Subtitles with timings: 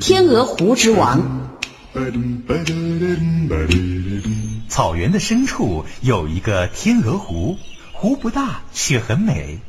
[0.00, 1.50] 天鹅湖之王。
[4.68, 7.58] 草原的深处有一个天鹅湖，
[7.92, 9.60] 湖不大，却很美。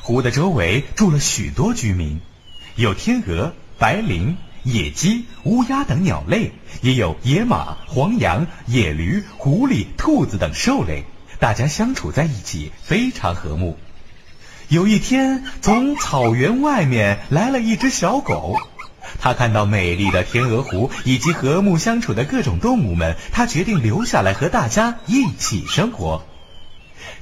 [0.00, 2.20] 湖的周围住了许多居民，
[2.76, 11.04] 有天鹅、白灵、野鸡、乌鸦等鸟类，也有野马、黄羊、野驴、狐狸、兔子等兽类。
[11.40, 13.76] 大家相处在一起，非常和睦。
[14.68, 18.56] 有一天，从草原外面来了一只小狗。
[19.20, 26.24] 他看到美丽的天鹅湖以及和睦相处的各种动物们，他决定留下来和大家一起生活。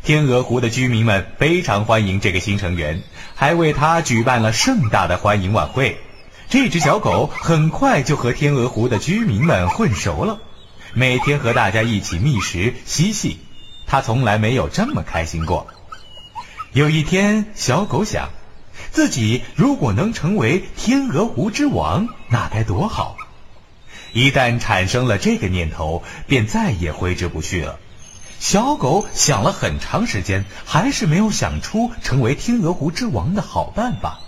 [0.02, 3.02] 天鹅湖的居民们非常欢迎这个新成员，
[3.34, 5.98] 还为他举办了盛大的欢迎晚会。
[6.48, 10.38] 这只小狗很快就和天鹅湖的居民们混熟了，
[10.92, 13.38] 每天和大家一起觅食嬉戏。
[13.86, 15.66] 他从来没有这么开心过。
[16.72, 18.28] 有一天，小狗想。
[18.92, 23.16] 自己如果能成为天鹅湖之王，那该多好！
[24.12, 27.78] 一旦产生了这个念头，便再也挥之不去了。
[28.38, 34.20] 小狗想了很长时间，还是没有想出成为天鹅湖之王的好办法。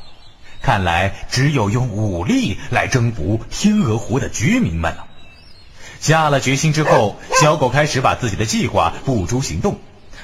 [0.61, 5.07] 看来只有用武力来征服天鹅湖的居民们了。
[6.01, 9.79] 下了决心之后，小狗开始把自己的计划付诸行动。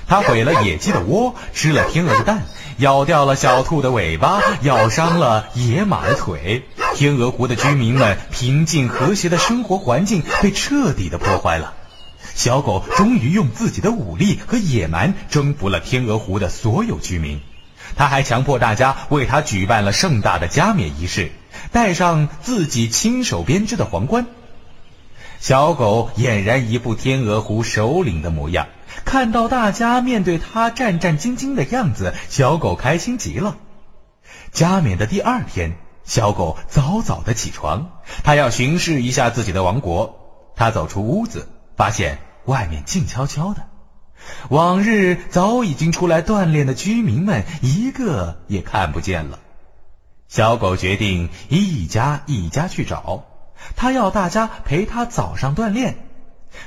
[0.06, 2.42] 他毁了野鸡的窝，吃了天鹅的蛋，
[2.78, 6.64] 咬掉了小兔的尾巴， 咬伤了野马的腿。
[6.94, 11.74] 天鹅湖的居民们平静和谐的生活环境被彻底的破坏了。
[12.34, 17.41] 小狗终于用自己的武力和野蛮征服了天鹅湖的所有居民。
[17.96, 21.33] 他还强迫大家为他举办了盛大的加冕仪式，
[21.70, 24.27] 戴上自己亲手编织的皇冠。
[25.44, 28.66] 小狗俨然一副天鹅湖首领的模样。
[29.04, 33.58] 看到大家面对他战战兢兢的样子，小狗开心极了。
[34.52, 37.90] 加冕的第二天，小狗早早的起床，
[38.22, 40.54] 它要巡视一下自己的王国。
[40.56, 43.66] 它走出屋子，发现外面静悄悄的，
[44.48, 49.40] 往日早已经出来锻炼的居民们一个也看不见了。
[50.27, 53.24] 小狗决定一家一家去找，
[53.76, 55.96] 他要大家陪他早上锻炼。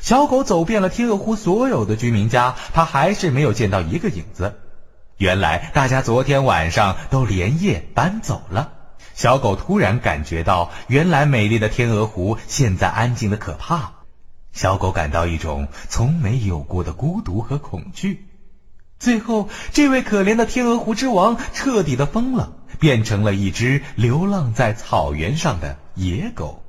[0.01, 4.59] 小狗走遍了天鹅湖所有的居民家，它还是没有见到一个影子。
[5.17, 8.73] 原来大家昨天晚上都连夜搬走了。
[9.13, 13.93] 小狗突然感觉到，原来美丽的天鹅湖现在安静的可怕。
[14.51, 18.27] 小狗感到一种从没有过的孤独和恐惧。
[18.99, 26.63] 最后，这位可怜的天鹅湖之王彻底的疯了，变成了一只流浪在草原上的野狗。